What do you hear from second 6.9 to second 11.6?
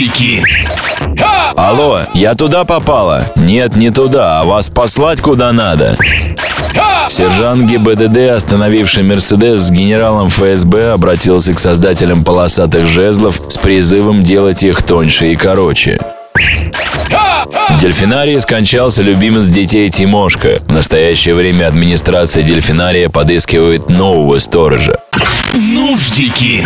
Сержант ГИБДД, остановивший «Мерседес» с генералом ФСБ, обратился к